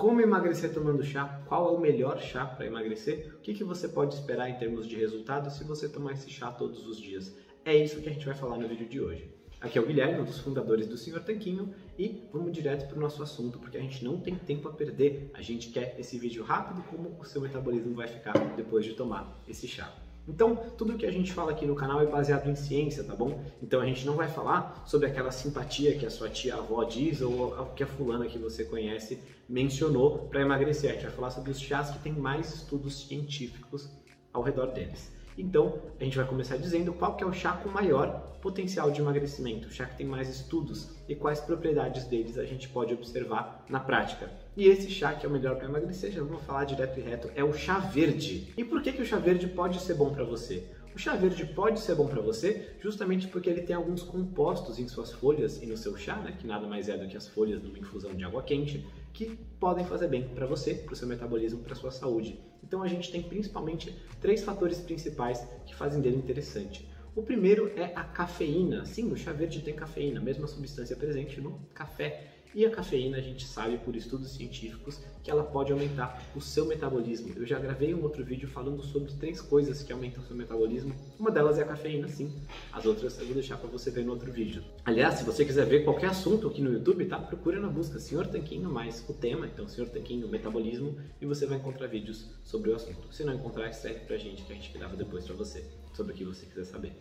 Como 0.00 0.18
emagrecer 0.18 0.72
tomando 0.72 1.04
chá? 1.04 1.42
Qual 1.46 1.68
é 1.68 1.76
o 1.76 1.78
melhor 1.78 2.18
chá 2.18 2.46
para 2.46 2.64
emagrecer? 2.64 3.34
O 3.34 3.40
que, 3.40 3.52
que 3.52 3.62
você 3.62 3.86
pode 3.86 4.14
esperar 4.14 4.48
em 4.48 4.54
termos 4.54 4.88
de 4.88 4.96
resultado 4.96 5.50
se 5.50 5.62
você 5.62 5.90
tomar 5.90 6.12
esse 6.12 6.30
chá 6.30 6.50
todos 6.50 6.86
os 6.86 6.96
dias? 6.96 7.36
É 7.66 7.76
isso 7.76 8.00
que 8.00 8.08
a 8.08 8.12
gente 8.12 8.24
vai 8.24 8.34
falar 8.34 8.56
no 8.56 8.66
vídeo 8.66 8.88
de 8.88 8.98
hoje. 8.98 9.30
Aqui 9.60 9.76
é 9.76 9.80
o 9.82 9.84
Guilherme, 9.84 10.20
um 10.20 10.24
dos 10.24 10.38
fundadores 10.38 10.86
do 10.86 10.96
Senhor 10.96 11.20
Tanquinho, 11.20 11.74
e 11.98 12.26
vamos 12.32 12.50
direto 12.50 12.88
para 12.88 12.96
o 12.96 13.00
nosso 13.00 13.22
assunto, 13.22 13.58
porque 13.58 13.76
a 13.76 13.80
gente 13.82 14.02
não 14.02 14.18
tem 14.18 14.34
tempo 14.34 14.70
a 14.70 14.72
perder. 14.72 15.30
A 15.34 15.42
gente 15.42 15.68
quer 15.68 15.94
esse 15.98 16.18
vídeo 16.18 16.42
rápido, 16.44 16.82
como 16.84 17.14
o 17.20 17.24
seu 17.26 17.42
metabolismo 17.42 17.94
vai 17.94 18.08
ficar 18.08 18.32
depois 18.56 18.86
de 18.86 18.94
tomar 18.94 19.38
esse 19.46 19.68
chá. 19.68 19.94
Então, 20.28 20.56
tudo 20.76 20.96
que 20.96 21.06
a 21.06 21.10
gente 21.10 21.32
fala 21.32 21.50
aqui 21.50 21.66
no 21.66 21.74
canal 21.74 22.00
é 22.00 22.06
baseado 22.06 22.48
em 22.48 22.54
ciência, 22.54 23.02
tá 23.02 23.14
bom? 23.14 23.42
Então 23.62 23.80
a 23.80 23.86
gente 23.86 24.06
não 24.06 24.14
vai 24.14 24.28
falar 24.28 24.82
sobre 24.86 25.08
aquela 25.08 25.30
simpatia 25.30 25.98
que 25.98 26.06
a 26.06 26.10
sua 26.10 26.28
tia 26.28 26.54
avó 26.54 26.84
diz 26.84 27.20
ou 27.20 27.50
que 27.74 27.82
a 27.82 27.86
fulana 27.86 28.26
que 28.26 28.38
você 28.38 28.64
conhece 28.64 29.18
mencionou 29.48 30.28
para 30.28 30.40
emagrecer. 30.40 30.90
A 30.90 30.92
gente 30.94 31.02
vai 31.04 31.12
falar 31.12 31.30
sobre 31.30 31.50
os 31.50 31.60
chás 31.60 31.90
que 31.90 31.98
têm 31.98 32.12
mais 32.12 32.54
estudos 32.54 33.06
científicos 33.06 33.88
ao 34.32 34.42
redor 34.42 34.66
deles. 34.66 35.10
Então, 35.40 35.78
a 35.98 36.04
gente 36.04 36.16
vai 36.16 36.26
começar 36.26 36.58
dizendo 36.58 36.92
qual 36.92 37.16
que 37.16 37.24
é 37.24 37.26
o 37.26 37.32
chá 37.32 37.52
com 37.52 37.70
maior 37.70 38.30
potencial 38.42 38.90
de 38.90 39.00
emagrecimento, 39.00 39.68
o 39.68 39.70
chá 39.70 39.86
que 39.86 39.96
tem 39.96 40.06
mais 40.06 40.28
estudos 40.28 40.90
e 41.08 41.14
quais 41.14 41.40
propriedades 41.40 42.04
deles 42.04 42.38
a 42.38 42.44
gente 42.44 42.68
pode 42.68 42.92
observar 42.92 43.64
na 43.68 43.80
prática. 43.80 44.30
E 44.56 44.66
esse 44.66 44.90
chá 44.90 45.14
que 45.14 45.24
é 45.24 45.28
o 45.28 45.32
melhor 45.32 45.56
para 45.56 45.66
emagrecer, 45.66 46.10
já 46.10 46.22
vamos 46.22 46.42
falar 46.42 46.64
direto 46.64 46.98
e 46.98 47.02
reto, 47.02 47.30
é 47.34 47.42
o 47.42 47.52
chá 47.52 47.78
verde. 47.78 48.52
E 48.56 48.64
por 48.64 48.82
que, 48.82 48.92
que 48.92 49.02
o 49.02 49.06
chá 49.06 49.18
verde 49.18 49.46
pode 49.46 49.80
ser 49.80 49.94
bom 49.94 50.10
para 50.10 50.24
você? 50.24 50.66
O 50.94 50.98
chá 50.98 51.14
verde 51.14 51.46
pode 51.46 51.80
ser 51.80 51.94
bom 51.94 52.06
para 52.06 52.20
você 52.20 52.70
justamente 52.80 53.28
porque 53.28 53.48
ele 53.48 53.62
tem 53.62 53.76
alguns 53.76 54.02
compostos 54.02 54.78
em 54.78 54.88
suas 54.88 55.12
folhas 55.12 55.62
e 55.62 55.66
no 55.66 55.76
seu 55.76 55.96
chá, 55.96 56.16
né, 56.16 56.34
que 56.38 56.46
nada 56.46 56.66
mais 56.66 56.88
é 56.88 56.96
do 56.96 57.06
que 57.06 57.16
as 57.16 57.28
folhas 57.28 57.62
numa 57.62 57.78
infusão 57.78 58.12
de 58.12 58.24
água 58.24 58.42
quente, 58.42 58.84
que 59.12 59.38
podem 59.58 59.84
fazer 59.84 60.08
bem 60.08 60.28
para 60.34 60.46
você, 60.46 60.74
para 60.74 60.92
o 60.92 60.96
seu 60.96 61.06
metabolismo, 61.06 61.60
para 61.60 61.72
a 61.72 61.76
sua 61.76 61.90
saúde. 61.90 62.42
Então 62.62 62.82
a 62.82 62.88
gente 62.88 63.10
tem 63.10 63.22
principalmente 63.22 63.96
três 64.20 64.42
fatores 64.42 64.80
principais 64.80 65.46
que 65.64 65.74
fazem 65.74 66.00
dele 66.00 66.16
interessante. 66.16 66.88
O 67.14 67.22
primeiro 67.22 67.72
é 67.76 67.92
a 67.94 68.04
cafeína. 68.04 68.84
Sim, 68.84 69.10
o 69.10 69.16
chá 69.16 69.32
verde 69.32 69.60
tem 69.62 69.74
cafeína, 69.74 70.20
mesma 70.20 70.46
substância 70.46 70.96
presente 70.96 71.40
no 71.40 71.58
café. 71.74 72.39
E 72.52 72.66
a 72.66 72.70
cafeína, 72.70 73.16
a 73.16 73.20
gente 73.20 73.46
sabe 73.46 73.78
por 73.78 73.94
estudos 73.94 74.32
científicos 74.32 74.98
que 75.22 75.30
ela 75.30 75.44
pode 75.44 75.70
aumentar 75.70 76.20
o 76.34 76.40
seu 76.40 76.66
metabolismo. 76.66 77.32
Eu 77.36 77.46
já 77.46 77.60
gravei 77.60 77.94
um 77.94 78.02
outro 78.02 78.24
vídeo 78.24 78.48
falando 78.48 78.82
sobre 78.82 79.12
três 79.12 79.40
coisas 79.40 79.84
que 79.84 79.92
aumentam 79.92 80.20
o 80.20 80.26
seu 80.26 80.34
metabolismo. 80.34 80.92
Uma 81.16 81.30
delas 81.30 81.58
é 81.58 81.62
a 81.62 81.66
cafeína, 81.66 82.08
sim. 82.08 82.34
As 82.72 82.86
outras 82.86 83.20
eu 83.20 83.26
vou 83.26 83.34
deixar 83.34 83.56
para 83.56 83.70
você 83.70 83.88
ver 83.92 84.04
no 84.04 84.10
outro 84.10 84.32
vídeo. 84.32 84.64
Aliás, 84.84 85.14
se 85.14 85.24
você 85.24 85.44
quiser 85.44 85.64
ver 85.64 85.84
qualquer 85.84 86.08
assunto 86.08 86.48
aqui 86.48 86.60
no 86.60 86.72
YouTube, 86.72 87.04
tá? 87.04 87.20
Procura 87.20 87.60
na 87.60 87.68
busca 87.68 88.00
Senhor 88.00 88.26
Tanquinho 88.26 88.68
mais 88.68 89.08
o 89.08 89.12
tema, 89.12 89.46
então 89.46 89.68
Senhor 89.68 89.88
Tanquinho 89.88 90.26
metabolismo, 90.26 90.98
e 91.20 91.26
você 91.26 91.46
vai 91.46 91.58
encontrar 91.58 91.86
vídeos 91.86 92.30
sobre 92.42 92.70
o 92.70 92.74
assunto. 92.74 93.14
Se 93.14 93.22
não 93.22 93.34
encontrar, 93.34 93.70
escreve 93.70 94.00
pra 94.00 94.16
gente 94.16 94.42
que 94.42 94.52
a 94.52 94.56
gente 94.56 94.76
grava 94.76 94.96
depois 94.96 95.24
para 95.24 95.36
você, 95.36 95.64
sobre 95.94 96.14
o 96.14 96.16
que 96.16 96.24
você 96.24 96.46
quiser 96.46 96.64
saber. 96.64 96.92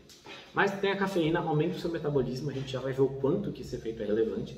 Mas 0.54 0.80
tem 0.80 0.92
a 0.92 0.96
cafeína, 0.96 1.40
aumenta 1.40 1.76
o 1.76 1.80
seu 1.80 1.90
metabolismo, 1.90 2.52
a 2.52 2.54
gente 2.54 2.72
já 2.72 2.80
vai 2.80 2.94
ver 2.94 3.02
o 3.02 3.10
quanto 3.10 3.52
que 3.52 3.64
esse 3.64 3.76
efeito 3.76 4.04
é 4.04 4.06
relevante. 4.06 4.56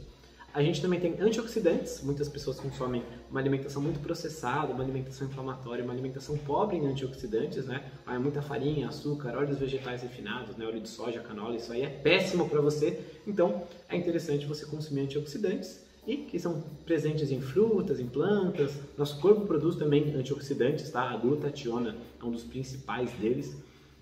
A 0.53 0.61
gente 0.61 0.81
também 0.81 0.99
tem 0.99 1.15
antioxidantes, 1.21 2.01
muitas 2.03 2.27
pessoas 2.27 2.59
consomem 2.59 3.01
uma 3.29 3.39
alimentação 3.39 3.81
muito 3.81 4.01
processada, 4.01 4.73
uma 4.73 4.83
alimentação 4.83 5.25
inflamatória, 5.25 5.81
uma 5.81 5.93
alimentação 5.93 6.37
pobre 6.37 6.75
em 6.75 6.85
antioxidantes, 6.87 7.65
né? 7.65 7.89
Há 8.05 8.19
muita 8.19 8.41
farinha, 8.41 8.89
açúcar, 8.89 9.37
óleos 9.37 9.59
vegetais 9.59 10.01
refinados, 10.01 10.57
né? 10.57 10.65
óleo 10.65 10.81
de 10.81 10.89
soja, 10.89 11.21
canola, 11.21 11.55
isso 11.55 11.71
aí 11.71 11.83
é 11.83 11.87
péssimo 11.89 12.49
para 12.49 12.59
você. 12.59 12.99
Então, 13.25 13.63
é 13.87 13.95
interessante 13.95 14.45
você 14.45 14.65
consumir 14.65 15.01
antioxidantes 15.01 15.79
e 16.05 16.17
que 16.17 16.37
são 16.37 16.61
presentes 16.85 17.31
em 17.31 17.39
frutas, 17.39 18.01
em 18.01 18.07
plantas. 18.07 18.73
Nosso 18.97 19.21
corpo 19.21 19.45
produz 19.45 19.77
também 19.77 20.13
antioxidantes, 20.13 20.89
tá? 20.89 21.11
A 21.11 21.15
glutationa 21.15 21.95
é 22.21 22.25
um 22.25 22.31
dos 22.31 22.43
principais 22.43 23.09
deles. 23.11 23.55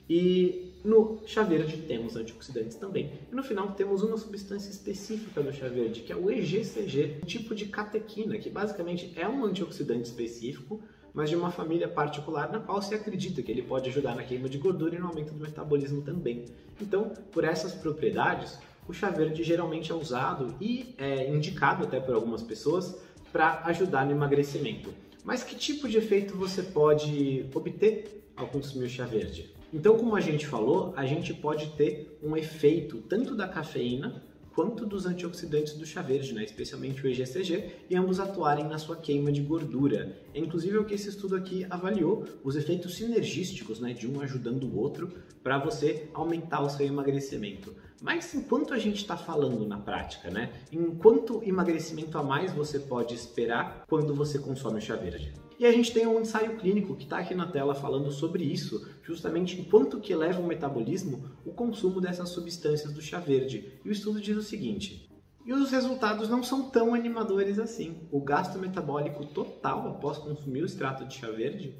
E 0.10 0.74
no 0.84 1.20
chá 1.26 1.44
verde 1.44 1.78
temos 1.88 2.16
antioxidantes 2.16 2.76
também. 2.78 3.12
E 3.32 3.36
no 3.36 3.44
final 3.44 3.74
temos 3.74 4.02
uma 4.02 4.18
substância 4.18 4.72
específica 4.72 5.42
do 5.42 5.54
chá 5.54 5.68
verde, 5.68 6.02
que 6.02 6.12
é 6.12 6.16
o 6.16 6.32
EGCG, 6.32 7.20
um 7.22 7.28
tipo 7.28 7.54
de 7.54 7.68
catequina, 7.68 8.38
que 8.38 8.50
basicamente 8.50 9.14
é 9.16 9.28
um 9.28 9.46
antioxidante 9.46 10.10
específico, 10.10 10.82
mas 11.14 11.30
de 11.30 11.36
uma 11.36 11.52
família 11.52 11.88
particular 11.88 12.52
na 12.52 12.60
qual 12.60 12.82
se 12.82 12.96
acredita 12.96 13.44
que 13.44 13.52
ele 13.52 13.62
pode 13.62 13.90
ajudar 13.90 14.16
na 14.16 14.24
queima 14.24 14.50
de 14.50 14.58
gordura 14.58 14.96
e 14.96 15.00
no 15.00 15.08
aumento 15.08 15.34
do 15.34 15.44
metabolismo 15.44 16.02
também. 16.02 16.46
Então, 16.82 17.14
por 17.32 17.44
essas 17.44 17.74
propriedades, 17.74 18.58
o 18.88 18.94
chá 18.94 19.10
verde 19.12 19.44
geralmente 19.44 19.92
é 19.92 19.96
usado 19.96 20.56
e 20.60 20.96
é 20.98 21.30
indicado 21.30 21.84
até 21.84 22.00
por 22.00 22.16
algumas 22.16 22.42
pessoas 22.42 22.96
para 23.32 23.62
ajudar 23.66 24.06
no 24.06 24.12
emagrecimento. 24.12 24.92
Mas 25.24 25.44
que 25.44 25.56
tipo 25.56 25.88
de 25.88 25.98
efeito 25.98 26.36
você 26.36 26.64
pode 26.64 27.46
obter 27.54 28.24
ao 28.36 28.48
consumir 28.48 28.86
o 28.86 28.90
chá 28.90 29.06
verde? 29.06 29.59
Então, 29.72 29.98
como 29.98 30.16
a 30.16 30.22
gente 30.22 30.48
falou, 30.48 30.94
a 30.96 31.06
gente 31.06 31.34
pode 31.34 31.68
ter 31.78 32.18
um 32.24 32.36
efeito 32.36 32.98
tanto 33.02 33.36
da 33.36 33.48
cafeína 33.48 34.24
quanto 34.60 34.86
dos 34.86 35.06
antioxidantes 35.06 35.74
do 35.74 35.86
chá 35.86 36.02
verde, 36.02 36.34
né? 36.34 36.44
especialmente 36.44 37.02
o 37.02 37.08
EGCG, 37.08 37.72
e 37.90 37.96
ambos 37.96 38.20
atuarem 38.20 38.68
na 38.68 38.78
sua 38.78 38.98
queima 38.98 39.32
de 39.32 39.42
gordura. 39.42 40.18
É 40.34 40.40
inclusive 40.40 40.78
o 40.78 40.86
que 40.86 40.96
esse 40.96 41.08
estudo 41.08 41.36
aqui 41.36 41.66
avaliou, 41.70 42.26
os 42.44 42.56
efeitos 42.56 42.96
sinergísticos 42.96 43.80
né, 43.80 43.94
de 43.94 44.06
um 44.06 44.20
ajudando 44.22 44.64
o 44.64 44.78
outro 44.78 45.14
para 45.44 45.58
você 45.58 46.10
aumentar 46.14 46.62
o 46.62 46.70
seu 46.70 46.86
emagrecimento. 46.86 47.74
Mas 48.02 48.34
enquanto 48.34 48.74
a 48.74 48.78
gente 48.78 48.98
está 48.98 49.16
falando 49.16 49.66
na 49.68 49.78
prática, 49.78 50.30
né? 50.30 50.52
Enquanto 50.72 51.44
emagrecimento 51.44 52.18
a 52.18 52.24
mais 52.24 52.52
você 52.52 52.80
pode 52.80 53.14
esperar 53.14 53.86
quando 53.88 54.14
você 54.14 54.40
consome 54.40 54.80
o 54.80 54.82
chá 54.82 54.96
verde? 54.96 55.34
E 55.60 55.66
a 55.66 55.72
gente 55.74 55.92
tem 55.92 56.08
um 56.08 56.22
ensaio 56.22 56.58
clínico 56.58 56.96
que 56.96 57.04
está 57.04 57.20
aqui 57.20 57.36
na 57.36 57.46
tela 57.46 57.76
falando 57.76 58.10
sobre 58.12 58.46
isso, 58.46 58.88
justamente 59.04 59.60
enquanto 59.60 60.00
que 60.00 60.14
eleva 60.14 60.40
o 60.40 60.48
metabolismo 60.48 61.30
o 61.46 61.52
consumo 61.52 62.00
dessas 62.00 62.30
substâncias 62.30 62.94
do 62.94 63.02
chá 63.02 63.20
verde. 63.20 63.74
E 63.84 63.90
o 63.90 63.92
estudo 63.92 64.22
diz 64.22 64.38
o 64.38 64.42
seguinte: 64.42 65.10
e 65.46 65.52
os 65.52 65.72
resultados 65.72 66.30
não 66.30 66.44
são 66.44 66.70
tão 66.70 66.94
animadores 66.94 67.60
assim. 67.60 68.08
O 68.12 68.22
gasto 68.22 68.58
metabólico 68.58 69.26
total 69.26 69.88
após 69.90 70.18
consumir 70.18 70.62
o 70.62 70.66
extrato 70.66 71.04
de 71.06 71.16
chá 71.16 71.30
verde 71.30 71.76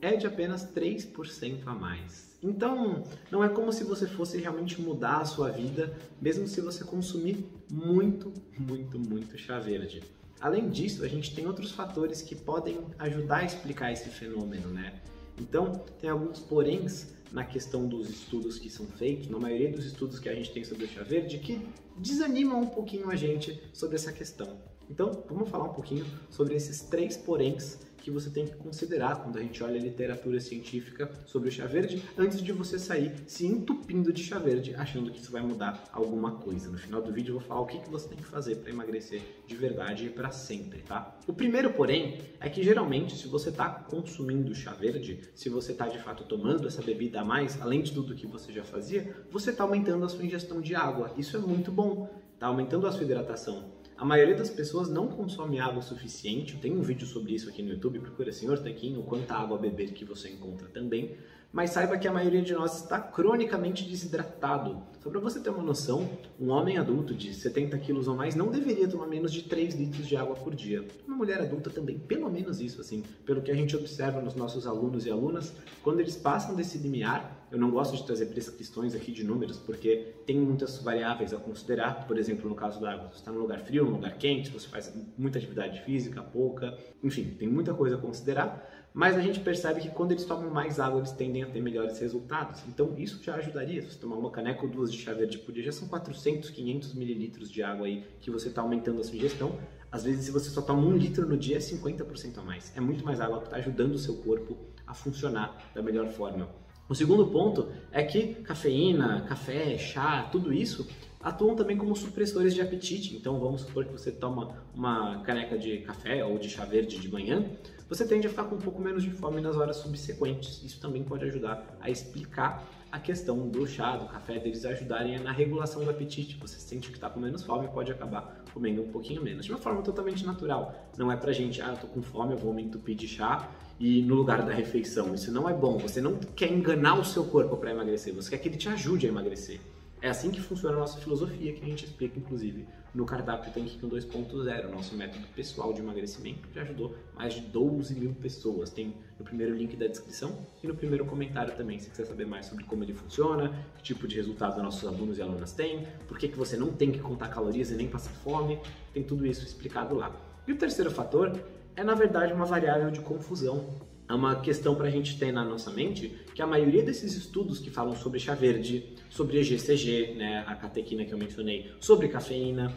é 0.00 0.16
de 0.16 0.26
apenas 0.26 0.64
3% 0.72 1.66
a 1.66 1.74
mais. 1.74 2.38
Então, 2.42 3.04
não 3.30 3.44
é 3.44 3.48
como 3.48 3.72
se 3.72 3.84
você 3.84 4.06
fosse 4.06 4.38
realmente 4.38 4.80
mudar 4.80 5.18
a 5.18 5.24
sua 5.24 5.50
vida, 5.50 5.96
mesmo 6.20 6.46
se 6.46 6.60
você 6.60 6.82
consumir 6.82 7.44
muito, 7.70 8.32
muito, 8.58 8.98
muito 8.98 9.36
chá 9.36 9.58
verde. 9.58 10.02
Além 10.42 10.68
disso, 10.68 11.04
a 11.04 11.08
gente 11.08 11.32
tem 11.32 11.46
outros 11.46 11.70
fatores 11.70 12.20
que 12.20 12.34
podem 12.34 12.80
ajudar 12.98 13.38
a 13.38 13.44
explicar 13.44 13.92
esse 13.92 14.08
fenômeno, 14.08 14.66
né? 14.70 15.00
Então, 15.38 15.84
tem 16.00 16.10
alguns 16.10 16.40
poréns 16.40 17.06
na 17.30 17.44
questão 17.44 17.86
dos 17.86 18.10
estudos 18.10 18.58
que 18.58 18.68
são 18.68 18.84
feitos, 18.84 19.28
na 19.28 19.38
maioria 19.38 19.70
dos 19.70 19.86
estudos 19.86 20.18
que 20.18 20.28
a 20.28 20.34
gente 20.34 20.50
tem 20.52 20.64
sobre 20.64 20.84
o 20.84 20.88
chá 20.88 21.04
verde, 21.04 21.38
que 21.38 21.64
desanimam 21.96 22.60
um 22.60 22.66
pouquinho 22.66 23.08
a 23.08 23.14
gente 23.14 23.62
sobre 23.72 23.94
essa 23.94 24.12
questão. 24.12 24.58
Então, 24.90 25.22
vamos 25.30 25.48
falar 25.48 25.64
um 25.64 25.72
pouquinho 25.72 26.04
sobre 26.28 26.56
esses 26.56 26.80
três 26.80 27.16
poréns 27.16 27.78
que 28.02 28.10
você 28.10 28.28
tem 28.28 28.46
que 28.46 28.56
considerar 28.56 29.22
quando 29.22 29.38
a 29.38 29.40
gente 29.40 29.62
olha 29.62 29.78
a 29.78 29.82
literatura 29.82 30.40
científica 30.40 31.10
sobre 31.24 31.48
o 31.48 31.52
chá 31.52 31.66
verde, 31.66 32.02
antes 32.18 32.42
de 32.42 32.52
você 32.52 32.78
sair 32.78 33.12
se 33.26 33.46
entupindo 33.46 34.12
de 34.12 34.22
chá 34.22 34.38
verde, 34.38 34.74
achando 34.74 35.10
que 35.10 35.20
isso 35.20 35.30
vai 35.30 35.40
mudar 35.40 35.88
alguma 35.92 36.32
coisa. 36.32 36.68
No 36.68 36.78
final 36.78 37.00
do 37.00 37.12
vídeo 37.12 37.30
eu 37.30 37.38
vou 37.38 37.48
falar 37.48 37.60
o 37.60 37.66
que, 37.66 37.78
que 37.78 37.88
você 37.88 38.08
tem 38.08 38.18
que 38.18 38.24
fazer 38.24 38.56
para 38.56 38.70
emagrecer 38.70 39.22
de 39.46 39.54
verdade 39.54 40.06
e 40.06 40.10
para 40.10 40.30
sempre, 40.32 40.80
tá? 40.82 41.16
O 41.26 41.32
primeiro, 41.32 41.72
porém, 41.72 42.18
é 42.40 42.50
que 42.50 42.62
geralmente 42.62 43.16
se 43.16 43.28
você 43.28 43.50
está 43.50 43.68
consumindo 43.70 44.54
chá 44.54 44.72
verde, 44.72 45.20
se 45.34 45.48
você 45.48 45.72
está 45.72 45.86
de 45.86 45.98
fato 45.98 46.24
tomando 46.24 46.66
essa 46.66 46.82
bebida 46.82 47.20
a 47.20 47.24
mais, 47.24 47.60
além 47.60 47.82
de 47.82 47.92
tudo 47.92 48.16
que 48.16 48.26
você 48.26 48.52
já 48.52 48.64
fazia, 48.64 49.14
você 49.30 49.50
está 49.50 49.62
aumentando 49.62 50.04
a 50.04 50.08
sua 50.08 50.24
ingestão 50.24 50.60
de 50.60 50.74
água. 50.74 51.12
Isso 51.16 51.36
é 51.36 51.40
muito 51.40 51.70
bom, 51.70 52.10
está 52.34 52.48
aumentando 52.48 52.86
a 52.86 52.92
sua 52.92 53.04
hidratação. 53.04 53.81
A 54.02 54.04
maioria 54.04 54.34
das 54.34 54.50
pessoas 54.50 54.88
não 54.88 55.06
consome 55.06 55.60
água 55.60 55.78
o 55.78 55.80
suficiente. 55.80 56.56
Tem 56.56 56.72
um 56.72 56.82
vídeo 56.82 57.06
sobre 57.06 57.34
isso 57.34 57.48
aqui 57.48 57.62
no 57.62 57.70
YouTube, 57.70 58.00
procura 58.00 58.32
Senhor 58.32 58.58
Tanquinho, 58.58 59.00
quanta 59.04 59.32
água 59.32 59.56
beber 59.56 59.92
que 59.92 60.04
você 60.04 60.28
encontra 60.28 60.66
também 60.66 61.16
mas 61.52 61.70
saiba 61.70 61.98
que 61.98 62.08
a 62.08 62.12
maioria 62.12 62.40
de 62.40 62.54
nós 62.54 62.82
está 62.82 62.98
cronicamente 62.98 63.84
desidratado. 63.84 64.82
Só 65.02 65.10
para 65.10 65.20
você 65.20 65.38
ter 65.38 65.50
uma 65.50 65.62
noção, 65.62 66.08
um 66.40 66.48
homem 66.48 66.78
adulto 66.78 67.12
de 67.12 67.34
70 67.34 67.76
quilos 67.78 68.08
ou 68.08 68.16
mais 68.16 68.34
não 68.34 68.50
deveria 68.50 68.88
tomar 68.88 69.06
menos 69.06 69.32
de 69.32 69.42
3 69.42 69.74
litros 69.74 70.06
de 70.06 70.16
água 70.16 70.34
por 70.34 70.54
dia. 70.54 70.86
Uma 71.06 71.16
mulher 71.16 71.40
adulta 71.40 71.68
também, 71.68 71.98
pelo 71.98 72.30
menos 72.30 72.58
isso, 72.58 72.80
assim, 72.80 73.02
pelo 73.26 73.42
que 73.42 73.50
a 73.50 73.54
gente 73.54 73.76
observa 73.76 74.22
nos 74.22 74.34
nossos 74.34 74.66
alunos 74.66 75.04
e 75.04 75.10
alunas, 75.10 75.52
quando 75.82 76.00
eles 76.00 76.16
passam 76.16 76.54
desse 76.54 76.78
limiar, 76.78 77.41
eu 77.52 77.58
não 77.58 77.70
gosto 77.70 77.96
de 77.96 78.04
trazer 78.04 78.26
prescrições 78.26 78.94
aqui 78.94 79.12
de 79.12 79.24
números, 79.24 79.58
porque 79.58 80.14
tem 80.24 80.38
muitas 80.38 80.78
variáveis 80.78 81.34
a 81.34 81.36
considerar, 81.36 82.06
por 82.06 82.16
exemplo, 82.18 82.48
no 82.48 82.54
caso 82.54 82.80
da 82.80 82.92
água, 82.92 83.08
você 83.08 83.18
está 83.18 83.32
num 83.32 83.40
lugar 83.40 83.60
frio, 83.60 83.84
num 83.84 83.92
lugar 83.92 84.16
quente, 84.16 84.50
você 84.50 84.68
faz 84.68 84.92
muita 85.18 85.38
atividade 85.38 85.80
física, 85.82 86.22
pouca, 86.22 86.78
enfim, 87.02 87.34
tem 87.38 87.48
muita 87.48 87.74
coisa 87.74 87.96
a 87.96 87.98
considerar, 87.98 88.70
mas 88.94 89.16
a 89.16 89.20
gente 89.20 89.40
percebe 89.40 89.80
que 89.80 89.88
quando 89.88 90.12
eles 90.12 90.24
tomam 90.24 90.50
mais 90.50 90.78
água, 90.78 90.98
eles 90.98 91.12
tendem 91.12 91.32
tendem 91.32 91.42
a 91.42 91.46
ter 91.46 91.60
melhores 91.60 91.98
resultados. 91.98 92.62
Então 92.68 92.94
isso 92.98 93.22
já 93.22 93.34
ajudaria. 93.36 93.80
Se 93.80 93.92
você 93.92 93.98
tomar 93.98 94.16
uma 94.16 94.30
caneca 94.30 94.62
ou 94.64 94.68
duas 94.70 94.92
de 94.92 94.98
chá 94.98 95.14
verde 95.14 95.38
por 95.38 95.52
dia, 95.52 95.64
já 95.64 95.72
são 95.72 95.88
400, 95.88 96.50
500 96.50 96.94
mililitros 96.94 97.50
de 97.50 97.62
água 97.62 97.86
aí 97.86 98.04
que 98.20 98.30
você 98.30 98.48
está 98.48 98.60
aumentando 98.60 99.00
a 99.00 99.04
sua 99.04 99.16
ingestão. 99.16 99.58
Às 99.90 100.04
vezes, 100.04 100.24
se 100.26 100.30
você 100.30 100.48
só 100.50 100.62
toma 100.62 100.82
um 100.82 100.96
litro 100.96 101.26
no 101.26 101.36
dia, 101.36 101.56
é 101.56 101.60
50% 101.60 102.38
a 102.38 102.42
mais. 102.42 102.72
É 102.76 102.80
muito 102.80 103.04
mais 103.04 103.20
água 103.20 103.38
que 103.38 103.44
está 103.44 103.56
ajudando 103.56 103.94
o 103.94 103.98
seu 103.98 104.16
corpo 104.16 104.56
a 104.86 104.94
funcionar 104.94 105.70
da 105.74 105.82
melhor 105.82 106.08
forma. 106.08 106.48
O 106.92 106.94
segundo 106.94 107.26
ponto 107.28 107.68
é 107.90 108.02
que 108.02 108.34
cafeína, 108.42 109.22
café, 109.22 109.78
chá, 109.78 110.28
tudo 110.30 110.52
isso 110.52 110.86
atuam 111.22 111.56
também 111.56 111.74
como 111.74 111.96
supressores 111.96 112.52
de 112.52 112.60
apetite. 112.60 113.16
Então, 113.16 113.40
vamos 113.40 113.62
supor 113.62 113.86
que 113.86 113.92
você 113.92 114.12
toma 114.12 114.54
uma 114.74 115.22
caneca 115.22 115.56
de 115.56 115.78
café 115.78 116.22
ou 116.22 116.36
de 116.36 116.50
chá 116.50 116.66
verde 116.66 116.98
de 116.98 117.10
manhã, 117.10 117.46
você 117.88 118.06
tende 118.06 118.26
a 118.26 118.30
ficar 118.30 118.44
com 118.44 118.56
um 118.56 118.60
pouco 118.60 118.78
menos 118.78 119.02
de 119.02 119.10
fome 119.10 119.40
nas 119.40 119.56
horas 119.56 119.76
subsequentes. 119.76 120.62
Isso 120.62 120.78
também 120.82 121.02
pode 121.02 121.24
ajudar 121.24 121.78
a 121.80 121.88
explicar 121.88 122.62
a 122.90 122.98
questão 122.98 123.48
do 123.48 123.66
chá, 123.66 123.96
do 123.96 124.04
café, 124.04 124.38
deles 124.38 124.62
ajudarem 124.66 125.18
na 125.18 125.32
regulação 125.32 125.82
do 125.82 125.88
apetite. 125.88 126.36
Você 126.42 126.60
sente 126.60 126.90
que 126.90 126.98
está 126.98 127.08
com 127.08 127.20
menos 127.20 127.42
fome, 127.42 127.68
pode 127.68 127.90
acabar 127.90 128.44
comendo 128.52 128.82
um 128.82 128.88
pouquinho 128.88 129.22
menos. 129.22 129.46
De 129.46 129.50
uma 129.50 129.58
forma 129.58 129.80
totalmente 129.80 130.26
natural. 130.26 130.74
Não 130.98 131.10
é 131.10 131.16
pra 131.16 131.32
gente, 131.32 131.62
ah, 131.62 131.68
eu 131.68 131.76
tô 131.78 131.86
com 131.86 132.02
fome, 132.02 132.34
eu 132.34 132.38
vou 132.38 132.52
me 132.52 132.62
entupir 132.62 132.94
de 132.94 133.08
chá 133.08 133.50
e 133.82 134.00
no 134.00 134.14
lugar 134.14 134.42
da 134.42 134.52
refeição. 134.52 135.12
Isso 135.12 135.32
não 135.32 135.48
é 135.48 135.52
bom. 135.52 135.76
Você 135.78 136.00
não 136.00 136.16
quer 136.16 136.52
enganar 136.52 136.94
o 136.94 137.04
seu 137.04 137.24
corpo 137.24 137.56
para 137.56 137.72
emagrecer, 137.72 138.14
você 138.14 138.30
quer 138.30 138.38
que 138.38 138.48
ele 138.48 138.56
te 138.56 138.68
ajude 138.68 139.06
a 139.06 139.08
emagrecer. 139.08 139.58
É 140.00 140.08
assim 140.08 140.30
que 140.30 140.40
funciona 140.40 140.76
a 140.76 140.80
nossa 140.80 140.98
filosofia, 140.98 141.52
que 141.52 141.62
a 141.62 141.66
gente 141.66 141.84
explica, 141.84 142.18
inclusive, 142.18 142.64
no 142.94 143.04
cardápio 143.04 143.52
Tanquinho 143.52 143.88
2.0, 143.88 144.68
nosso 144.70 144.96
método 144.96 145.24
pessoal 145.34 145.72
de 145.72 145.80
emagrecimento, 145.80 146.48
que 146.48 146.60
ajudou 146.60 146.94
mais 147.14 147.34
de 147.34 147.40
12 147.40 147.94
mil 147.94 148.12
pessoas. 148.14 148.70
Tem 148.70 148.94
no 149.18 149.24
primeiro 149.24 149.52
link 149.54 149.76
da 149.76 149.88
descrição 149.88 150.46
e 150.62 150.66
no 150.68 150.76
primeiro 150.76 151.04
comentário 151.04 151.56
também, 151.56 151.78
se 151.80 151.90
quiser 151.90 152.04
saber 152.04 152.26
mais 152.26 152.46
sobre 152.46 152.64
como 152.64 152.84
ele 152.84 152.94
funciona, 152.94 153.52
que 153.76 153.82
tipo 153.82 154.06
de 154.06 154.14
resultado 154.14 154.62
nossos 154.62 154.86
alunos 154.86 155.18
e 155.18 155.22
alunas 155.22 155.52
têm, 155.52 155.86
por 156.06 156.18
que, 156.18 156.28
que 156.28 156.38
você 156.38 156.56
não 156.56 156.72
tem 156.72 156.92
que 156.92 157.00
contar 157.00 157.28
calorias 157.28 157.72
e 157.72 157.74
nem 157.74 157.88
passar 157.88 158.10
fome, 158.10 158.60
tem 158.92 159.02
tudo 159.02 159.26
isso 159.26 159.44
explicado 159.44 159.96
lá. 159.96 160.14
E 160.46 160.52
o 160.52 160.56
terceiro 160.56 160.90
fator 160.90 161.38
é, 161.76 161.82
na 161.82 161.94
verdade, 161.94 162.32
uma 162.32 162.44
variável 162.44 162.90
de 162.90 163.00
confusão 163.00 163.64
é 164.08 164.14
uma 164.14 164.36
questão 164.36 164.74
para 164.74 164.88
a 164.88 164.90
gente 164.90 165.18
ter 165.18 165.32
na 165.32 165.44
nossa 165.44 165.70
mente 165.70 166.08
que 166.34 166.42
a 166.42 166.46
maioria 166.46 166.82
desses 166.82 167.14
estudos 167.14 167.58
que 167.58 167.70
falam 167.70 167.96
sobre 167.96 168.20
chá 168.20 168.34
verde, 168.34 168.94
sobre 169.08 169.38
EGCG, 169.38 170.14
né, 170.16 170.44
a 170.46 170.54
catequina 170.54 171.04
que 171.04 171.12
eu 171.12 171.18
mencionei, 171.18 171.72
sobre 171.80 172.08
cafeína, 172.08 172.74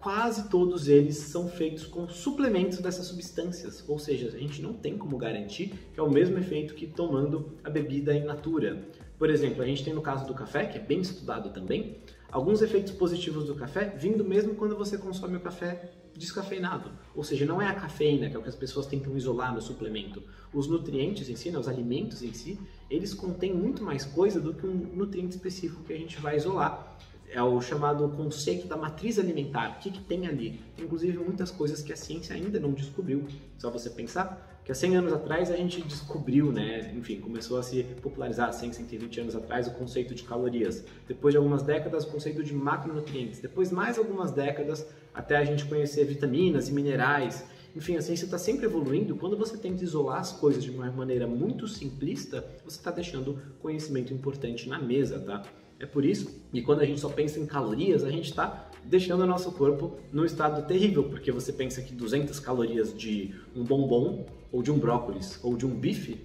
quase 0.00 0.48
todos 0.48 0.88
eles 0.88 1.16
são 1.16 1.46
feitos 1.46 1.86
com 1.86 2.08
suplementos 2.08 2.78
dessas 2.78 3.06
substâncias, 3.06 3.84
ou 3.88 3.98
seja, 3.98 4.28
a 4.34 4.38
gente 4.38 4.60
não 4.60 4.72
tem 4.72 4.98
como 4.98 5.16
garantir 5.16 5.72
que 5.94 6.00
é 6.00 6.02
o 6.02 6.10
mesmo 6.10 6.36
efeito 6.38 6.74
que 6.74 6.88
tomando 6.88 7.56
a 7.62 7.70
bebida 7.70 8.12
in 8.12 8.24
natura. 8.24 8.88
Por 9.16 9.30
exemplo, 9.30 9.62
a 9.62 9.66
gente 9.66 9.84
tem 9.84 9.94
no 9.94 10.02
caso 10.02 10.26
do 10.26 10.34
café, 10.34 10.66
que 10.66 10.78
é 10.78 10.80
bem 10.80 11.00
estudado 11.00 11.50
também, 11.50 11.98
alguns 12.32 12.60
efeitos 12.60 12.92
positivos 12.92 13.44
do 13.44 13.54
café 13.54 13.94
vindo 13.96 14.24
mesmo 14.24 14.56
quando 14.56 14.76
você 14.76 14.98
consome 14.98 15.36
o 15.36 15.40
café 15.40 15.92
descafeinado. 16.16 16.90
Ou 17.14 17.24
seja, 17.24 17.44
não 17.44 17.60
é 17.60 17.66
a 17.66 17.74
cafeína, 17.74 18.28
que 18.28 18.36
é 18.36 18.38
o 18.38 18.42
que 18.42 18.48
as 18.48 18.54
pessoas 18.54 18.86
tentam 18.86 19.16
isolar 19.16 19.54
no 19.54 19.60
suplemento. 19.60 20.22
Os 20.52 20.66
nutrientes 20.66 21.28
em 21.28 21.36
si, 21.36 21.50
né, 21.50 21.58
os 21.58 21.68
alimentos 21.68 22.22
em 22.22 22.32
si, 22.32 22.58
eles 22.90 23.14
contêm 23.14 23.54
muito 23.54 23.82
mais 23.82 24.04
coisa 24.04 24.40
do 24.40 24.54
que 24.54 24.66
um 24.66 24.74
nutriente 24.94 25.36
específico 25.36 25.82
que 25.84 25.92
a 25.92 25.98
gente 25.98 26.20
vai 26.20 26.36
isolar. 26.36 26.96
É 27.30 27.42
o 27.42 27.60
chamado 27.62 28.06
conceito 28.10 28.66
da 28.66 28.76
matriz 28.76 29.18
alimentar. 29.18 29.76
O 29.76 29.82
que, 29.82 29.90
que 29.90 30.02
tem 30.02 30.26
ali? 30.26 30.60
Inclusive, 30.78 31.16
muitas 31.16 31.50
coisas 31.50 31.82
que 31.82 31.92
a 31.92 31.96
ciência 31.96 32.36
ainda 32.36 32.60
não 32.60 32.72
descobriu. 32.72 33.26
Só 33.58 33.70
você 33.70 33.88
pensar 33.88 34.51
que 34.64 34.70
há 34.70 34.74
100 34.74 34.96
anos 34.96 35.12
atrás 35.12 35.50
a 35.50 35.56
gente 35.56 35.82
descobriu, 35.82 36.52
né, 36.52 36.92
enfim, 36.96 37.20
começou 37.20 37.58
a 37.58 37.62
se 37.62 37.82
popularizar 38.00 38.52
100, 38.52 38.72
120 38.72 39.20
anos 39.20 39.36
atrás 39.36 39.66
o 39.66 39.72
conceito 39.72 40.14
de 40.14 40.22
calorias. 40.22 40.84
Depois 41.08 41.32
de 41.32 41.38
algumas 41.38 41.62
décadas, 41.62 42.04
o 42.04 42.10
conceito 42.10 42.44
de 42.44 42.54
macronutrientes. 42.54 43.40
Depois 43.40 43.72
mais 43.72 43.98
algumas 43.98 44.30
décadas 44.30 44.86
até 45.12 45.36
a 45.36 45.44
gente 45.44 45.64
conhecer 45.64 46.04
vitaminas 46.04 46.68
e 46.68 46.72
minerais. 46.72 47.44
Enfim, 47.74 47.96
a 47.96 48.02
ciência 48.02 48.24
está 48.24 48.38
sempre 48.38 48.66
evoluindo. 48.66 49.16
Quando 49.16 49.36
você 49.36 49.56
tenta 49.56 49.82
isolar 49.82 50.20
as 50.20 50.32
coisas 50.32 50.62
de 50.62 50.70
uma 50.70 50.90
maneira 50.92 51.26
muito 51.26 51.66
simplista, 51.66 52.44
você 52.64 52.76
está 52.76 52.90
deixando 52.90 53.38
conhecimento 53.60 54.12
importante 54.12 54.68
na 54.68 54.78
mesa, 54.78 55.18
tá? 55.18 55.42
É 55.82 55.86
por 55.86 56.04
isso 56.04 56.40
que 56.52 56.62
quando 56.62 56.80
a 56.80 56.86
gente 56.86 57.00
só 57.00 57.08
pensa 57.08 57.40
em 57.40 57.44
calorias, 57.44 58.04
a 58.04 58.10
gente 58.10 58.30
está 58.30 58.70
deixando 58.84 59.22
o 59.22 59.26
nosso 59.26 59.50
corpo 59.50 59.98
num 60.12 60.24
estado 60.24 60.64
terrível, 60.64 61.02
porque 61.02 61.32
você 61.32 61.52
pensa 61.52 61.82
que 61.82 61.92
200 61.92 62.38
calorias 62.38 62.96
de 62.96 63.34
um 63.52 63.64
bombom, 63.64 64.24
ou 64.52 64.62
de 64.62 64.70
um 64.70 64.78
brócolis, 64.78 65.40
ou 65.42 65.56
de 65.56 65.66
um 65.66 65.70
bife, 65.70 66.20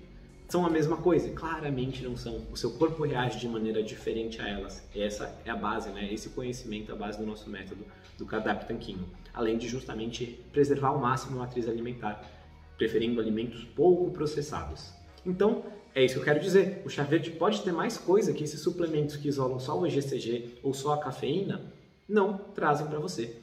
são 0.48 0.64
a 0.64 0.70
mesma 0.70 0.98
coisa. 0.98 1.32
Claramente 1.32 2.04
não 2.04 2.16
são. 2.16 2.44
O 2.52 2.56
seu 2.56 2.70
corpo 2.74 3.04
reage 3.04 3.40
de 3.40 3.48
maneira 3.48 3.82
diferente 3.82 4.40
a 4.40 4.48
elas. 4.48 4.88
Essa 4.96 5.36
é 5.44 5.50
a 5.50 5.56
base, 5.56 5.90
né? 5.90 6.08
Esse 6.14 6.30
conhecimento 6.30 6.92
é 6.92 6.94
a 6.94 6.98
base 6.98 7.18
do 7.18 7.26
nosso 7.26 7.50
método 7.50 7.84
do 8.16 8.28
cardápio 8.28 8.68
tanquinho. 8.68 9.10
Além 9.34 9.58
de 9.58 9.68
justamente 9.68 10.40
preservar 10.54 10.90
ao 10.90 11.00
máximo 11.00 11.38
a 11.38 11.40
matriz 11.40 11.68
alimentar, 11.68 12.24
preferindo 12.78 13.20
alimentos 13.20 13.64
pouco 13.76 14.12
processados. 14.12 14.94
Então, 15.28 15.64
é 15.94 16.06
isso 16.06 16.16
que 16.16 16.22
eu 16.22 16.24
quero 16.24 16.40
dizer. 16.40 16.82
O 16.86 16.90
chá 16.90 17.04
verde 17.04 17.32
pode 17.32 17.62
ter 17.62 17.74
mais 17.74 17.98
coisa 17.98 18.34
que 18.34 18.44
esses 18.44 18.62
suplementos 18.62 19.18
que 19.18 19.28
isolam 19.28 19.60
só 19.60 19.78
o 19.78 19.86
EGCG 19.86 20.60
ou 20.64 20.74
só 20.74 20.94
a 20.94 20.98
cafeína 20.98 21.62
não 22.08 22.38
trazem 22.56 22.88
para 22.88 22.98
você. 22.98 23.36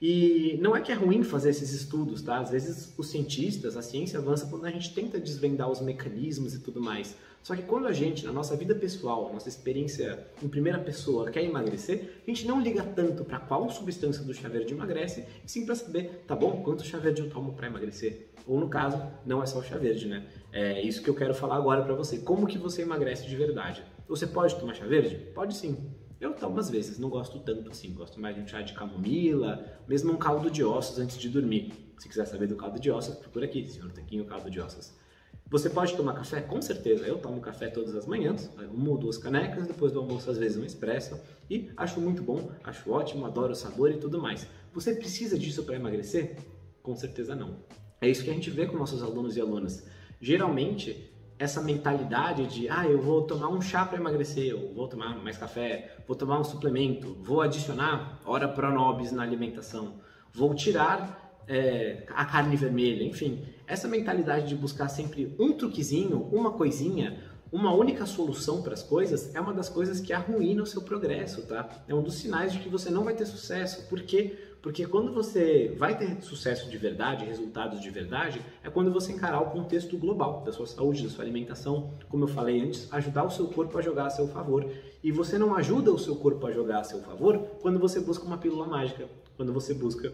E 0.00 0.58
não 0.60 0.76
é 0.76 0.80
que 0.80 0.92
é 0.92 0.94
ruim 0.94 1.22
fazer 1.22 1.50
esses 1.50 1.72
estudos, 1.72 2.22
tá? 2.22 2.38
Às 2.38 2.50
vezes 2.50 2.92
os 2.96 3.08
cientistas, 3.08 3.76
a 3.76 3.82
ciência 3.82 4.18
avança 4.18 4.46
quando 4.46 4.66
a 4.66 4.70
gente 4.70 4.94
tenta 4.94 5.18
desvendar 5.18 5.70
os 5.70 5.80
mecanismos 5.80 6.54
e 6.54 6.58
tudo 6.58 6.80
mais. 6.80 7.14
Só 7.46 7.54
que 7.54 7.62
quando 7.62 7.86
a 7.86 7.92
gente, 7.92 8.26
na 8.26 8.32
nossa 8.32 8.56
vida 8.56 8.74
pessoal, 8.74 9.32
nossa 9.32 9.48
experiência 9.48 10.26
em 10.42 10.48
primeira 10.48 10.80
pessoa, 10.80 11.30
quer 11.30 11.44
emagrecer, 11.44 12.20
a 12.26 12.28
gente 12.28 12.44
não 12.44 12.60
liga 12.60 12.82
tanto 12.82 13.24
para 13.24 13.38
qual 13.38 13.70
substância 13.70 14.24
do 14.24 14.34
chá 14.34 14.48
verde 14.48 14.74
emagrece, 14.74 15.24
sim 15.46 15.64
para 15.64 15.76
saber, 15.76 16.24
tá 16.26 16.34
bom, 16.34 16.60
quanto 16.64 16.84
chá 16.84 16.98
verde 16.98 17.22
eu 17.22 17.30
tomo 17.30 17.52
para 17.52 17.68
emagrecer. 17.68 18.32
Ou 18.48 18.58
no 18.58 18.68
caso, 18.68 19.00
não 19.24 19.44
é 19.44 19.46
só 19.46 19.60
o 19.60 19.62
chá 19.62 19.78
verde, 19.78 20.08
né? 20.08 20.26
É 20.50 20.82
isso 20.82 21.00
que 21.00 21.08
eu 21.08 21.14
quero 21.14 21.32
falar 21.32 21.54
agora 21.54 21.84
para 21.84 21.94
você. 21.94 22.18
Como 22.18 22.48
que 22.48 22.58
você 22.58 22.82
emagrece 22.82 23.28
de 23.28 23.36
verdade? 23.36 23.84
Você 24.08 24.26
pode 24.26 24.56
tomar 24.56 24.74
chá 24.74 24.84
verde? 24.84 25.14
Pode 25.32 25.54
sim. 25.54 25.94
Eu 26.20 26.34
tomo 26.34 26.58
às 26.58 26.68
vezes, 26.68 26.98
não 26.98 27.08
gosto 27.08 27.38
tanto 27.38 27.70
assim, 27.70 27.94
gosto 27.94 28.20
mais 28.20 28.34
de 28.34 28.42
um 28.42 28.48
chá 28.48 28.60
de 28.60 28.72
camomila, 28.72 29.64
mesmo 29.86 30.12
um 30.12 30.16
caldo 30.16 30.50
de 30.50 30.64
ossos 30.64 30.98
antes 30.98 31.16
de 31.16 31.28
dormir. 31.28 31.94
Se 31.96 32.08
quiser 32.08 32.26
saber 32.26 32.48
do 32.48 32.56
caldo 32.56 32.80
de 32.80 32.90
ossos, 32.90 33.14
procura 33.14 33.44
aqui, 33.44 33.64
senhor 33.68 33.92
Tequinho 33.92 34.24
Caldo 34.24 34.50
de 34.50 34.60
Ossos. 34.60 35.05
Você 35.48 35.70
pode 35.70 35.96
tomar 35.96 36.14
café? 36.14 36.40
Com 36.40 36.60
certeza. 36.60 37.06
Eu 37.06 37.18
tomo 37.18 37.40
café 37.40 37.68
todas 37.68 37.94
as 37.94 38.04
manhãs, 38.04 38.50
uma 38.72 38.90
ou 38.90 38.98
duas 38.98 39.16
canecas, 39.16 39.66
depois 39.68 39.92
do 39.92 40.00
almoço 40.00 40.28
às 40.28 40.36
vezes 40.36 40.56
um 40.56 40.64
expresso 40.64 41.20
e 41.48 41.70
acho 41.76 42.00
muito 42.00 42.20
bom, 42.20 42.50
acho 42.64 42.90
ótimo, 42.90 43.24
adoro 43.24 43.52
o 43.52 43.56
sabor 43.56 43.92
e 43.92 43.96
tudo 43.96 44.20
mais. 44.20 44.46
Você 44.72 44.94
precisa 44.94 45.38
disso 45.38 45.62
para 45.62 45.76
emagrecer? 45.76 46.36
Com 46.82 46.96
certeza 46.96 47.36
não. 47.36 47.58
É 48.00 48.08
isso 48.08 48.24
que 48.24 48.30
a 48.30 48.32
gente 48.32 48.50
vê 48.50 48.66
com 48.66 48.76
nossos 48.76 49.02
alunos 49.02 49.36
e 49.36 49.40
alunas. 49.40 49.86
Geralmente, 50.20 51.12
essa 51.38 51.62
mentalidade 51.62 52.46
de 52.48 52.68
ah, 52.68 52.86
eu 52.86 53.00
vou 53.00 53.22
tomar 53.22 53.48
um 53.48 53.60
chá 53.60 53.84
para 53.84 53.98
emagrecer, 53.98 54.46
eu 54.46 54.74
vou 54.74 54.88
tomar 54.88 55.16
mais 55.22 55.38
café, 55.38 55.96
vou 56.08 56.16
tomar 56.16 56.40
um 56.40 56.44
suplemento, 56.44 57.14
vou 57.20 57.40
adicionar 57.40 58.20
hora 58.24 58.48
pronobis 58.48 59.12
na 59.12 59.22
alimentação, 59.22 60.00
vou 60.32 60.54
tirar 60.54 61.25
é, 61.48 62.04
a 62.08 62.24
carne 62.24 62.56
vermelha, 62.56 63.04
enfim, 63.04 63.44
essa 63.66 63.88
mentalidade 63.88 64.48
de 64.48 64.54
buscar 64.54 64.88
sempre 64.88 65.34
um 65.38 65.52
truquezinho, 65.52 66.28
uma 66.32 66.52
coisinha, 66.52 67.18
uma 67.52 67.72
única 67.72 68.04
solução 68.06 68.60
para 68.60 68.74
as 68.74 68.82
coisas 68.82 69.34
é 69.34 69.40
uma 69.40 69.54
das 69.54 69.68
coisas 69.68 70.00
que 70.00 70.12
arruína 70.12 70.64
o 70.64 70.66
seu 70.66 70.82
progresso, 70.82 71.42
tá? 71.46 71.68
É 71.86 71.94
um 71.94 72.02
dos 72.02 72.14
sinais 72.14 72.52
de 72.52 72.58
que 72.58 72.68
você 72.68 72.90
não 72.90 73.04
vai 73.04 73.14
ter 73.14 73.24
sucesso. 73.24 73.88
Por 73.88 74.02
quê? 74.02 74.36
Porque 74.60 74.84
quando 74.84 75.12
você 75.12 75.72
vai 75.78 75.96
ter 75.96 76.20
sucesso 76.22 76.68
de 76.68 76.76
verdade, 76.76 77.24
resultados 77.24 77.80
de 77.80 77.88
verdade, 77.88 78.42
é 78.64 78.68
quando 78.68 78.92
você 78.92 79.12
encarar 79.12 79.40
o 79.40 79.50
contexto 79.50 79.96
global 79.96 80.42
da 80.44 80.52
sua 80.52 80.66
saúde, 80.66 81.04
da 81.04 81.08
sua 81.08 81.22
alimentação, 81.22 81.92
como 82.08 82.24
eu 82.24 82.28
falei 82.28 82.60
antes, 82.60 82.92
ajudar 82.92 83.22
o 83.22 83.30
seu 83.30 83.46
corpo 83.46 83.78
a 83.78 83.82
jogar 83.82 84.06
a 84.06 84.10
seu 84.10 84.26
favor. 84.26 84.68
E 85.00 85.12
você 85.12 85.38
não 85.38 85.54
ajuda 85.54 85.92
o 85.92 85.98
seu 85.98 86.16
corpo 86.16 86.44
a 86.48 86.52
jogar 86.52 86.80
a 86.80 86.84
seu 86.84 87.00
favor 87.00 87.38
quando 87.62 87.78
você 87.78 88.00
busca 88.00 88.24
uma 88.24 88.38
pílula 88.38 88.66
mágica, 88.66 89.08
quando 89.36 89.52
você 89.52 89.72
busca 89.72 90.12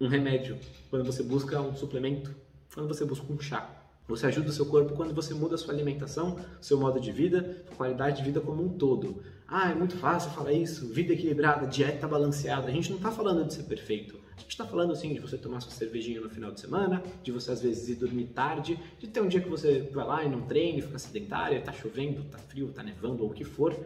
um 0.00 0.08
remédio, 0.08 0.56
quando 0.88 1.04
você 1.04 1.22
busca 1.22 1.60
um 1.60 1.76
suplemento, 1.76 2.34
quando 2.72 2.88
você 2.88 3.04
busca 3.04 3.30
um 3.30 3.38
chá. 3.38 3.68
Você 4.08 4.26
ajuda 4.26 4.48
o 4.48 4.52
seu 4.52 4.66
corpo 4.66 4.94
quando 4.94 5.14
você 5.14 5.34
muda 5.34 5.54
a 5.54 5.58
sua 5.58 5.74
alimentação, 5.74 6.36
seu 6.60 6.78
modo 6.78 6.98
de 6.98 7.12
vida, 7.12 7.62
sua 7.66 7.76
qualidade 7.76 8.16
de 8.16 8.24
vida 8.24 8.40
como 8.40 8.64
um 8.64 8.70
todo. 8.70 9.22
Ah, 9.46 9.70
é 9.70 9.74
muito 9.74 9.96
fácil 9.96 10.30
falar 10.30 10.52
isso, 10.52 10.88
vida 10.88 11.12
equilibrada, 11.12 11.66
dieta 11.66 12.08
balanceada. 12.08 12.68
A 12.68 12.70
gente 12.70 12.88
não 12.90 12.96
está 12.96 13.12
falando 13.12 13.46
de 13.46 13.54
ser 13.54 13.64
perfeito. 13.64 14.18
A 14.36 14.40
gente 14.40 14.52
está 14.52 14.64
falando 14.64 14.92
assim 14.92 15.12
de 15.12 15.20
você 15.20 15.36
tomar 15.36 15.60
sua 15.60 15.70
cervejinha 15.70 16.20
no 16.20 16.30
final 16.30 16.50
de 16.50 16.60
semana, 16.60 17.02
de 17.22 17.30
você 17.30 17.52
às 17.52 17.60
vezes 17.60 17.88
ir 17.90 17.96
dormir 17.96 18.28
tarde, 18.28 18.80
de 18.98 19.06
ter 19.06 19.20
um 19.20 19.28
dia 19.28 19.40
que 19.40 19.48
você 19.48 19.90
vai 19.92 20.06
lá 20.06 20.24
e 20.24 20.30
não 20.30 20.40
treine, 20.40 20.80
fica 20.80 20.98
sedentário, 20.98 21.58
está 21.58 21.72
chovendo, 21.72 22.22
está 22.22 22.38
frio, 22.38 22.70
está 22.70 22.82
nevando 22.82 23.22
ou 23.22 23.30
o 23.30 23.34
que 23.34 23.44
for. 23.44 23.76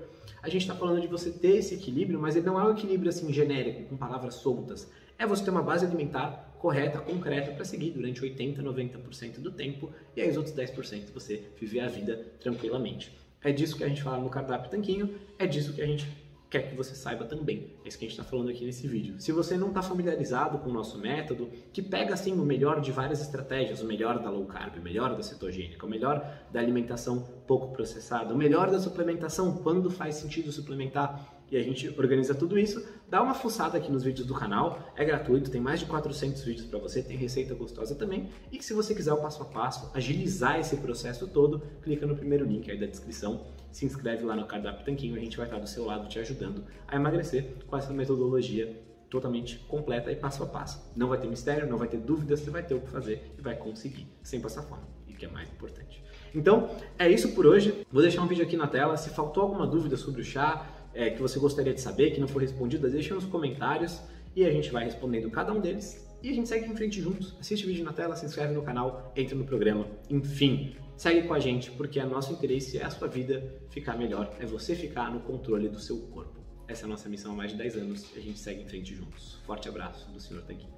A 0.42 0.48
gente 0.48 0.62
está 0.62 0.74
falando 0.74 1.00
de 1.00 1.08
você 1.08 1.30
ter 1.30 1.56
esse 1.56 1.74
equilíbrio, 1.74 2.20
mas 2.20 2.36
ele 2.36 2.46
não 2.46 2.60
é 2.60 2.64
um 2.64 2.70
equilíbrio 2.70 3.08
assim 3.08 3.32
genérico, 3.32 3.84
com 3.88 3.96
palavras 3.96 4.36
soltas. 4.36 4.88
É 5.18 5.26
você 5.26 5.44
ter 5.44 5.50
uma 5.50 5.62
base 5.62 5.84
alimentar 5.84 6.54
correta, 6.58 6.98
concreta 6.98 7.52
para 7.52 7.64
seguir 7.64 7.90
durante 7.90 8.22
80, 8.22 8.62
90% 8.62 9.40
do 9.40 9.50
tempo 9.50 9.92
e 10.16 10.22
aí 10.22 10.30
os 10.30 10.36
outros 10.36 10.54
10% 10.54 11.12
você 11.12 11.50
viver 11.60 11.80
a 11.80 11.88
vida 11.88 12.16
tranquilamente. 12.40 13.14
É 13.42 13.52
disso 13.52 13.76
que 13.76 13.84
a 13.84 13.88
gente 13.88 14.02
fala 14.02 14.18
no 14.18 14.30
cardápio 14.30 14.70
tanquinho, 14.70 15.14
é 15.38 15.46
disso 15.46 15.74
que 15.74 15.82
a 15.82 15.86
gente 15.86 16.08
quer 16.54 16.70
que 16.70 16.76
você 16.76 16.94
saiba 16.94 17.24
também. 17.24 17.72
É 17.84 17.88
isso 17.88 17.98
que 17.98 18.04
a 18.04 18.08
gente 18.08 18.18
está 18.18 18.22
falando 18.22 18.48
aqui 18.48 18.64
nesse 18.64 18.86
vídeo. 18.86 19.16
Se 19.18 19.32
você 19.32 19.56
não 19.56 19.68
está 19.68 19.82
familiarizado 19.82 20.58
com 20.58 20.70
o 20.70 20.72
nosso 20.72 20.96
método, 20.96 21.50
que 21.72 21.82
pega 21.82 22.14
assim 22.14 22.32
o 22.32 22.44
melhor 22.44 22.80
de 22.80 22.92
várias 22.92 23.20
estratégias, 23.20 23.82
o 23.82 23.84
melhor 23.84 24.20
da 24.20 24.30
low 24.30 24.46
carb, 24.46 24.78
o 24.78 24.80
melhor 24.80 25.16
da 25.16 25.22
cetogênica, 25.22 25.84
o 25.84 25.88
melhor 25.88 26.24
da 26.52 26.60
alimentação 26.60 27.26
pouco 27.44 27.72
processada, 27.72 28.32
o 28.32 28.38
melhor 28.38 28.70
da 28.70 28.78
suplementação, 28.78 29.56
quando 29.58 29.90
faz 29.90 30.14
sentido 30.14 30.52
suplementar, 30.52 31.33
e 31.50 31.56
a 31.56 31.62
gente 31.62 31.88
organiza 31.98 32.34
tudo 32.34 32.58
isso, 32.58 32.84
dá 33.08 33.22
uma 33.22 33.34
fuçada 33.34 33.78
aqui 33.78 33.90
nos 33.90 34.02
vídeos 34.02 34.26
do 34.26 34.34
canal, 34.34 34.92
é 34.96 35.04
gratuito, 35.04 35.50
tem 35.50 35.60
mais 35.60 35.80
de 35.80 35.86
400 35.86 36.42
vídeos 36.42 36.66
para 36.66 36.78
você, 36.78 37.02
tem 37.02 37.16
receita 37.16 37.54
gostosa 37.54 37.94
também, 37.94 38.28
e 38.50 38.62
se 38.62 38.72
você 38.72 38.94
quiser 38.94 39.12
o 39.12 39.18
passo 39.18 39.42
a 39.42 39.46
passo, 39.46 39.90
agilizar 39.94 40.58
esse 40.58 40.76
processo 40.76 41.26
todo, 41.26 41.62
clica 41.82 42.06
no 42.06 42.16
primeiro 42.16 42.44
link 42.44 42.70
aí 42.70 42.78
da 42.78 42.86
descrição, 42.86 43.46
se 43.70 43.84
inscreve 43.84 44.24
lá 44.24 44.36
no 44.36 44.46
Cardápio 44.46 44.84
Tanquinho, 44.84 45.16
a 45.16 45.20
gente 45.20 45.36
vai 45.36 45.46
estar 45.46 45.58
do 45.58 45.66
seu 45.68 45.84
lado 45.84 46.08
te 46.08 46.18
ajudando 46.18 46.64
a 46.86 46.96
emagrecer 46.96 47.54
com 47.66 47.76
essa 47.76 47.92
metodologia 47.92 48.80
totalmente 49.10 49.58
completa 49.68 50.10
e 50.10 50.16
passo 50.16 50.42
a 50.42 50.46
passo. 50.46 50.90
Não 50.96 51.08
vai 51.08 51.18
ter 51.18 51.28
mistério, 51.28 51.68
não 51.68 51.78
vai 51.78 51.86
ter 51.86 51.98
dúvidas, 51.98 52.40
você 52.40 52.50
vai 52.50 52.64
ter 52.64 52.74
o 52.74 52.80
que 52.80 52.90
fazer 52.90 53.32
e 53.38 53.40
vai 53.40 53.56
conseguir, 53.56 54.08
sem 54.22 54.40
passar 54.40 54.62
fome, 54.62 54.82
e 55.06 55.12
que 55.12 55.24
é 55.24 55.28
mais 55.28 55.48
importante. 55.48 56.02
Então, 56.34 56.70
é 56.98 57.08
isso 57.08 57.32
por 57.32 57.46
hoje. 57.46 57.86
Vou 57.92 58.02
deixar 58.02 58.22
um 58.22 58.26
vídeo 58.26 58.44
aqui 58.44 58.56
na 58.56 58.66
tela. 58.66 58.96
Se 58.96 59.10
faltou 59.10 59.44
alguma 59.44 59.66
dúvida 59.66 59.96
sobre 59.96 60.20
o 60.20 60.24
chá, 60.24 60.66
é, 60.94 61.10
que 61.10 61.20
você 61.20 61.38
gostaria 61.38 61.74
de 61.74 61.80
saber, 61.80 62.10
que 62.10 62.20
não 62.20 62.28
foi 62.28 62.42
respondida, 62.42 62.88
deixa 62.88 63.14
nos 63.14 63.24
comentários 63.24 64.00
e 64.34 64.44
a 64.44 64.50
gente 64.50 64.70
vai 64.70 64.84
respondendo 64.84 65.30
cada 65.30 65.52
um 65.52 65.60
deles 65.60 66.08
e 66.22 66.30
a 66.30 66.32
gente 66.32 66.48
segue 66.48 66.70
em 66.70 66.76
frente 66.76 67.00
juntos. 67.00 67.36
Assiste 67.38 67.64
o 67.64 67.68
vídeo 67.68 67.84
na 67.84 67.92
tela, 67.92 68.16
se 68.16 68.24
inscreve 68.24 68.54
no 68.54 68.62
canal, 68.62 69.12
entra 69.14 69.34
no 69.34 69.44
programa, 69.44 69.86
enfim, 70.08 70.76
segue 70.96 71.26
com 71.26 71.34
a 71.34 71.38
gente 71.38 71.70
porque 71.72 72.00
é 72.00 72.04
nosso 72.04 72.32
interesse 72.32 72.78
é 72.78 72.84
a 72.84 72.90
sua 72.90 73.08
vida 73.08 73.60
ficar 73.68 73.96
melhor, 73.96 74.34
é 74.40 74.46
você 74.46 74.74
ficar 74.74 75.12
no 75.12 75.20
controle 75.20 75.68
do 75.68 75.78
seu 75.78 75.98
corpo. 75.98 76.42
Essa 76.66 76.84
é 76.84 76.86
a 76.86 76.88
nossa 76.88 77.08
missão 77.08 77.32
há 77.32 77.34
mais 77.34 77.52
de 77.52 77.58
10 77.58 77.76
anos 77.76 78.10
e 78.14 78.18
a 78.18 78.22
gente 78.22 78.38
segue 78.38 78.62
em 78.62 78.66
frente 78.66 78.94
juntos. 78.94 79.38
Forte 79.44 79.68
abraço 79.68 80.10
do 80.10 80.18
Sr. 80.18 80.42
Tanquinho. 80.42 80.72